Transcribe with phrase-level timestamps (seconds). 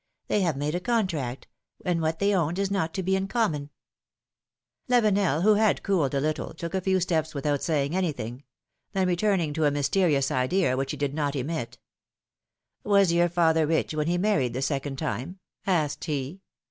[0.29, 1.45] They have made a con tract,
[1.85, 3.69] and what they owned is not to be in common!"
[4.89, 8.43] Lavenel, who had cooled a little, took a few steps without saying anything;
[8.93, 11.77] then, returning to a mysterious idea which he did not emit—
[12.83, 15.37] '^Was your father rich when he married the second time?"
[15.67, 16.41] asked he.